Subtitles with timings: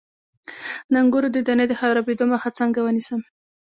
[0.91, 3.21] د انګورو د دانې د خرابیدو مخه څنګه ونیسم؟